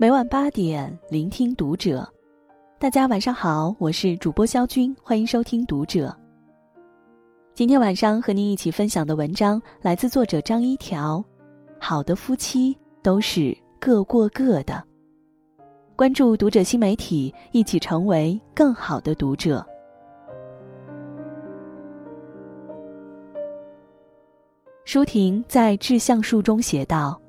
[0.00, 2.10] 每晚八点，聆听读者。
[2.78, 6.16] 大家晚上好，我是主播肖军，欢迎收听读者。
[7.52, 11.22] 今天晚上和您一起分享的文章来自作者张一条。
[11.78, 14.82] 好的夫妻都是各过各的。
[15.94, 19.62] 关注读者新媒体，一起成为更好的读者。
[24.86, 27.20] 舒婷在《致橡树》中写道：“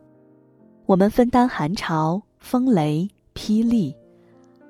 [0.87, 3.95] 我们分担寒潮、风雷、霹雳，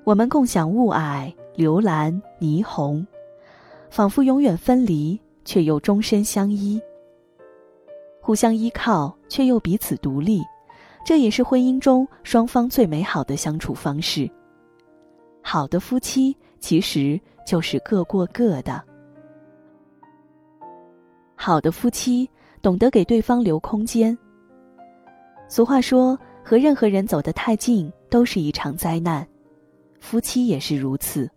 [0.04, 3.04] 我们共享雾霭、流岚、霓虹，
[3.90, 6.80] 仿佛永远分离，却又终身相依。
[8.20, 10.40] 互相依靠，却又彼此独立，
[11.04, 14.30] 这也是婚姻中双方最美好的相处方式。
[15.42, 18.80] 好的夫妻其实就是各过各的。
[21.34, 22.28] 好的夫妻。”
[22.62, 24.16] 懂得给对方留空间。
[25.48, 29.26] 俗话说：“和任何人走得太近，都是一场灾难。”
[30.00, 31.30] 夫妻也是如此。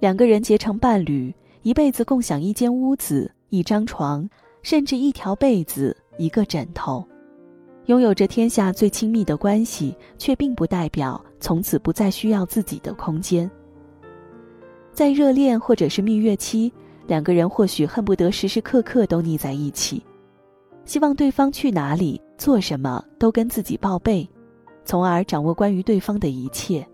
[0.00, 4.28] 两个人结成伴侣，一辈子共享一间屋子、一张床，
[4.62, 7.06] 甚至一条被子、一个枕头，
[7.86, 13.50] 拥有着天下最亲密的关系，却并不代表从此不再需要自己的空间。
[14.92, 16.72] 在热恋或者是蜜月期。
[17.06, 20.02] 两个人或许恨不得时时刻刻都腻在一起，
[20.86, 24.28] 希望对方去哪里、做什么都跟自己报备，
[24.84, 26.86] 从而掌握关于对方的一切。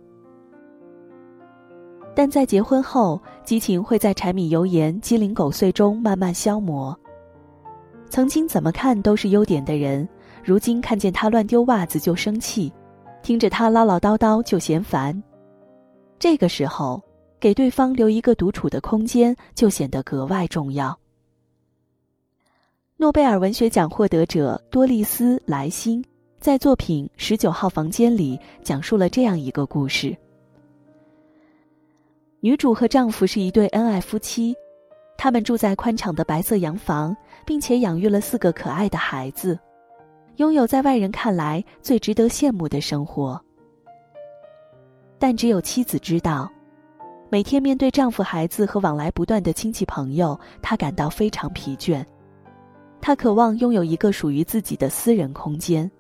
[2.15, 6.99] 但在结婚后，激情会在柴米油盐、鸡零狗碎中慢慢消磨。
[8.09, 10.09] 曾经怎么看都是优点的人，
[10.43, 12.73] 如今看见他乱丢袜子就生气，
[13.23, 15.23] 听着他唠唠叨叨就嫌烦。
[16.19, 17.03] 这个时候。
[17.41, 20.95] 给对方留一个独处的空间，就显得格外重要。
[23.01, 26.05] 诺贝尔文学奖获得者多丽丝·莱辛
[26.39, 30.15] 在作品《十九号房间》里讲述了这样一个故事：
[32.41, 34.55] 女主和丈夫是一对恩爱夫妻，
[35.17, 37.17] 他们住在宽敞的白色洋房，
[37.47, 39.59] 并且养育了四个可爱的孩子，
[40.37, 43.41] 拥有在外人看来最值得羡慕的生活。
[45.19, 46.53] 但只有妻子知道。
[47.31, 52.05] 每天面对丈夫、孩子和往来不断的亲戚朋友，她感到非常疲倦。
[53.01, 55.91] 她渴望拥有一个属于自己的私人空间。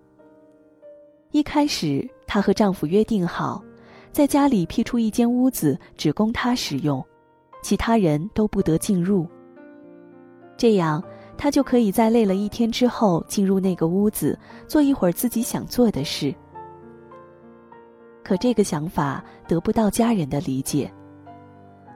[1.32, 3.62] 一开始，她和丈夫约定好，
[4.12, 7.04] 在家里辟出一间屋子，只供她使用，
[7.62, 9.26] 其他人都不得进入。
[10.56, 11.02] 这样，
[11.38, 14.38] 她就可以在累了一天之后进入那个屋子，
[14.68, 16.34] 做一会儿自己想做的事。
[18.22, 20.92] 可这个想法得不到家人的理解。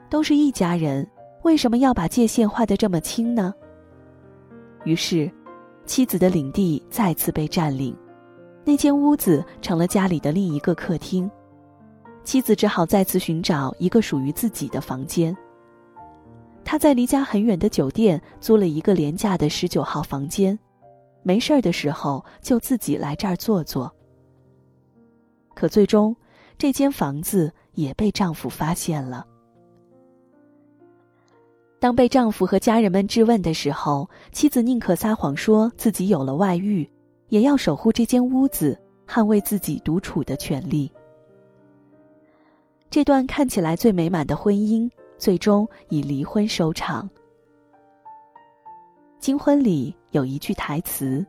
[0.09, 1.07] 都是一家人，
[1.43, 3.53] 为什么要把界限画得这么清呢？
[4.85, 5.31] 于是，
[5.87, 7.97] 妻子的领地再次被占领，
[8.65, 11.31] 那间屋子成了家里的另一个客厅。
[12.23, 15.37] 妻子只好再次寻找一个属于自己的房间。
[16.65, 20.59] 她在离家很远的酒店租了一个廉价的十九号房间，
[21.23, 23.95] 没事儿的时候就自己来这儿坐坐。
[25.55, 26.17] 可最终，
[26.57, 29.27] 这间房子也被丈夫发现了。
[31.85, 36.91] 当被丈夫和家人们质问的时候，妻子宁可撒谎说自己有了外遇，
[37.29, 40.91] 也要守护这间屋子，捍卫自己独处的权利。
[42.89, 47.07] 这段看起来最美满的婚姻，最终以离婚收场。
[49.19, 51.23] 金婚里有一句台词：“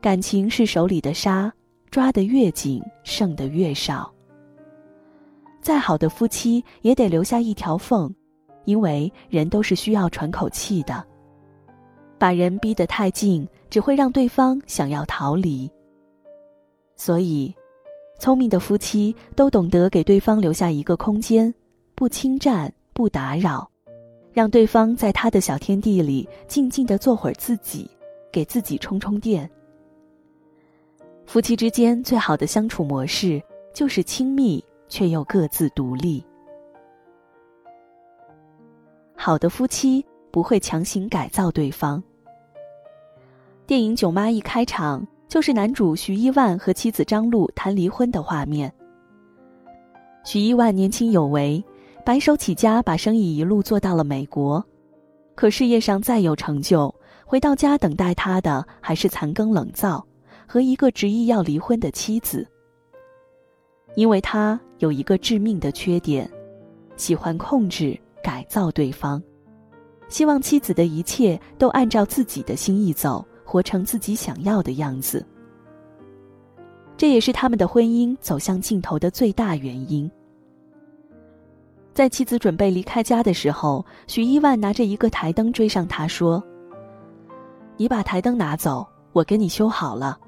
[0.00, 1.52] 感情是手里的沙，
[1.90, 4.14] 抓得越紧，剩得越少。”
[5.60, 8.14] 再好的夫妻也得留下一条缝。
[8.64, 11.04] 因为人都是需要喘口气的，
[12.18, 15.70] 把人逼得太近，只会让对方想要逃离。
[16.96, 17.54] 所以，
[18.18, 21.52] 聪明的夫妻都懂得给对方留下一个空间，
[21.94, 23.68] 不侵占，不打扰，
[24.32, 27.90] 让对方在他的小天地里静静的做会儿自己，
[28.30, 29.50] 给自己充充电。
[31.24, 33.40] 夫妻之间最好的相处模式
[33.72, 36.22] 就是亲密却又各自独立。
[39.22, 42.02] 好的夫妻不会强行改造对方。
[43.66, 48.72] 电影《囧妈》一开场就是男主徐一万和妻子张璐谈离婚的画面。
[50.24, 51.62] 徐一万年轻有为，
[52.02, 54.64] 白手起家，把生意一路做到了美国。
[55.34, 56.94] 可事业上再有成就，
[57.26, 60.02] 回到家等待他的还是残羹冷灶
[60.46, 62.48] 和一个执意要离婚的妻子。
[63.96, 66.26] 因为他有一个致命的缺点，
[66.96, 68.00] 喜欢控制。
[68.22, 69.22] 改造对方，
[70.08, 75.24] 希望妻子的一切都按照自己的心意走，活成自己想要的样子。
[76.96, 80.10] 这也是他们的婚姻走向尽头的最大原因。
[81.94, 86.42] 在妻子准备离开家的时候，许一万拿着一个台灯追上他，说
[87.76, 90.18] ：“你把台灯拿走，我给你修好了。”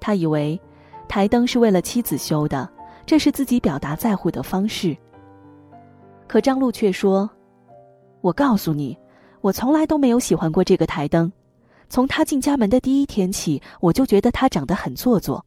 [0.00, 0.58] 他以为，
[1.08, 2.68] 台灯是为了妻子修的，
[3.04, 4.96] 这是自己表达在乎的方式。
[6.28, 7.28] 可张璐却说
[8.22, 8.96] ：“我告诉你，
[9.40, 11.32] 我从来都没有喜欢过这个台灯，
[11.88, 15.44] 从他进家门的第一天起，我就觉得他长得很做作。”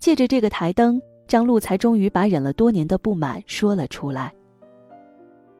[0.00, 1.00] 借着这个台灯。
[1.28, 4.34] 张璐才终于把忍了多年的不满说了出来。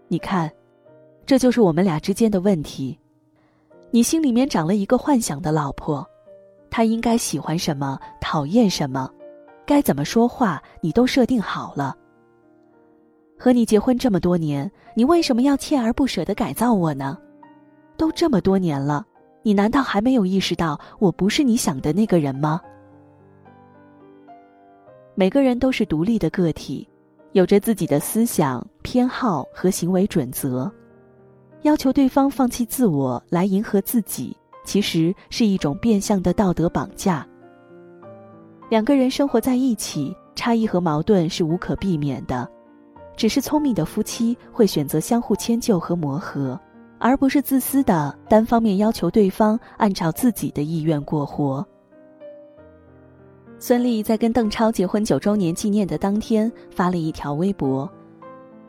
[0.08, 0.50] 你看，
[1.24, 2.98] 这就是我们俩之间的问题。
[3.92, 6.04] 你心里面长了一个幻想的老婆，
[6.70, 9.08] 她应该喜欢什么，讨厌什么，
[9.64, 11.96] 该怎么说话，你都设定好了。
[13.42, 17.16] 和你结婚这么多年，你为什么要锲而不舍的改造我呢？
[17.96, 19.02] 都这么多年了，
[19.42, 22.60] 你难道还没有意识到我不是你想的那个人吗？
[25.14, 26.86] 每个人都是独立的个体，
[27.32, 30.70] 有着自己的思想偏好和行为准则。
[31.62, 37.26] 要求对方放弃自我来迎合自己，其实是一种变相的道德绑架。
[38.68, 42.46] 两个人生活在一起，差异和矛盾是无可避免的，
[43.20, 46.58] 只是聪明的夫妻会选择相互迁就和磨合，
[46.98, 51.62] 而不是自私的单方面要求对方按照自己的意愿过活。
[53.58, 57.86] 孙俪在跟邓超结婚九周年纪念的当天发了一条微博，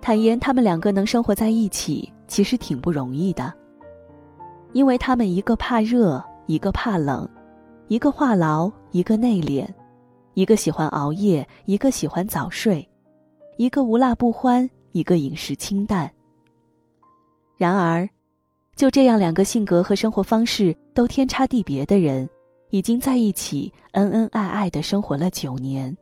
[0.01, 3.54] 坦言他们两个能生活在一起其实挺不容易的，
[4.74, 7.25] 因为他们一个怕热，一个怕冷，
[7.88, 9.65] 一个话痨，一个内敛，
[10.33, 12.86] 一个喜欢熬夜，一个喜欢早睡，
[13.57, 16.12] 一个无辣不欢，一个饮食清淡。
[17.57, 18.09] 然而，
[18.75, 22.30] 就这样两个性格和生活方式都天差地别的人。
[22.74, 25.94] 已经在一起恩恩爱爱的生活了九年，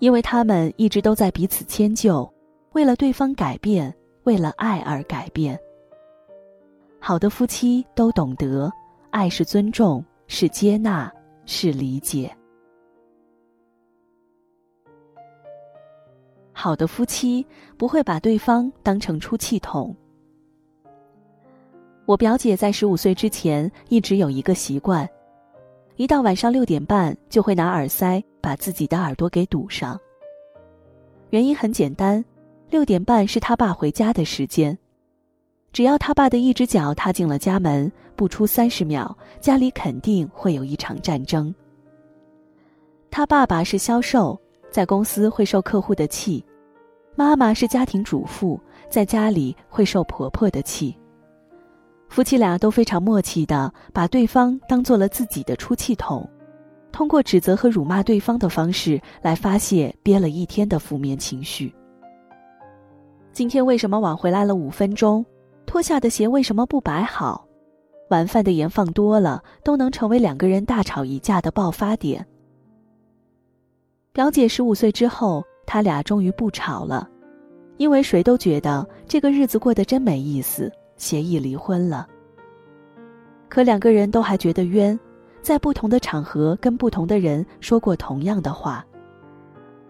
[0.00, 2.28] 因为他们一直都在彼此迁就，
[2.72, 3.94] 为了对方改变，
[4.24, 5.56] 为了爱而改变。
[6.98, 8.68] 好的夫妻都懂得，
[9.10, 11.08] 爱是尊重，是接纳，
[11.46, 12.36] 是理解。
[16.62, 17.44] 好的夫妻
[17.76, 19.92] 不会把对方当成出气筒。
[22.06, 25.08] 我表姐在十五岁之前一直有一个习惯，
[25.96, 29.98] 一到晚上六点半就会拿耳塞把自己的耳朵给堵上。
[31.30, 32.24] 原因很简单，
[32.70, 34.78] 六点半是他爸回家的时间，
[35.72, 41.52] 只要他爸的一只脚踏进了家门，不出三十秒，家里肯定会有一场战争。
[43.10, 46.40] 他爸爸是销售，在公司会受客户的气；
[47.14, 50.96] 妈妈是家庭主妇，在家里会受婆婆的气。
[52.08, 56.28] 夫妻俩都非常默契的把对方当做了自己的出气筒，
[56.90, 61.74] 通过指责和辱骂对方的方式来发泄憋了一天的负面情绪。
[63.32, 65.24] 今天为什么晚回来了五分钟？
[65.64, 67.46] 脱下的鞋为什么不摆好？
[68.10, 72.26] 晚饭的盐放多了，都能成为两个人大吵一架的爆发点。
[74.12, 77.08] 表姐十五岁之后，他俩终于不吵了，
[77.76, 80.70] 因为谁都觉得这个日子过得真没意思。
[80.98, 82.06] 协议离婚了，
[83.48, 84.96] 可两个人都还觉得冤，
[85.40, 88.84] 在不同的场合跟不同的人说过同样的话。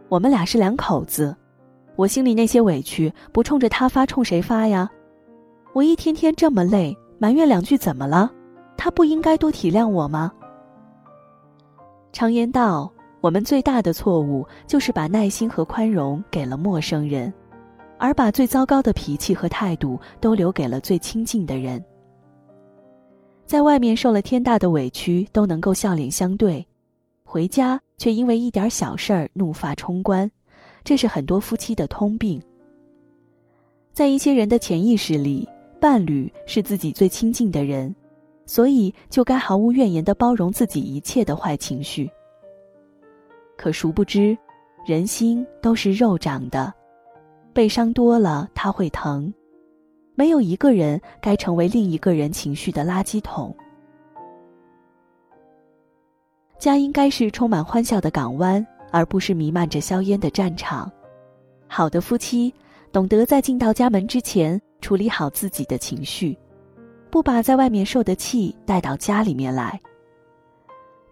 [0.08, 1.36] 我们俩是两口子，
[1.96, 4.90] 我心里那些委屈不冲着他发，冲谁发呀？
[5.74, 8.32] 我一天天这么累，埋怨两句怎么了？
[8.78, 10.32] 他不应该多体谅我吗？
[12.12, 12.90] 常言道，
[13.22, 17.32] 我们最大的错误就是把耐心和宽容给了陌生人。
[17.96, 21.82] 而把最糟糕的脾气和态度都留给了最亲近的人。
[23.46, 26.66] 在外面受了天大的委屈都能够笑脸相对，
[27.22, 30.28] 回家却因为一点小事儿怒发冲冠，
[30.82, 32.42] 这是很多夫妻的通病。
[33.92, 35.48] 在一些人的潜意识里，
[35.80, 37.94] 伴侣是自己最亲近的人，
[38.46, 42.10] 所以就该毫无怨言的包容自己一切的坏情绪。
[43.62, 44.36] 可殊不知，
[44.84, 46.74] 人心都是肉长的。
[47.52, 49.32] 被伤多了，他会疼。
[50.16, 53.54] 没有一个人该成为另一个人情绪的垃圾桶。
[56.58, 60.90] 家应该是充满欢笑的港湾，而不是弥漫着硝烟的战场。
[61.68, 62.52] 好的夫妻
[62.90, 66.36] 懂得在进到家门之前处理好自己的情绪，
[67.12, 69.80] 不把在外面受的气带到家里面来。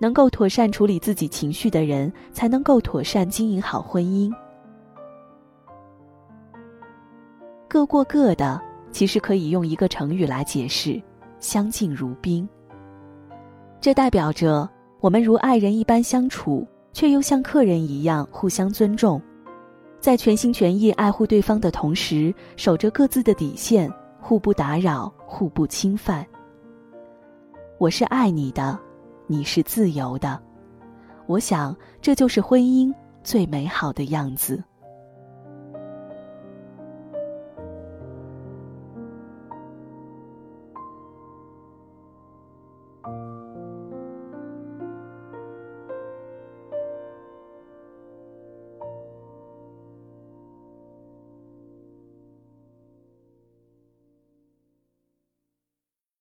[0.00, 4.33] 能够妥善处理自己情绪的人才能够妥善经营好婚姻。
[7.69, 11.00] 各过各的其实可以用一个成语来解释
[11.38, 12.49] 相敬如宾。
[13.78, 14.69] 这代表着
[15.00, 19.21] 我们如爱人一般相处却又像客人一样互相尊重。
[20.00, 26.26] 在全心全意爱护对方的同时守着各自的底线互不打扰互不侵犯。
[27.76, 28.78] 我是爱你的
[29.30, 30.42] 你是自由的。
[31.26, 34.60] 我想这就是婚姻最美好的样子。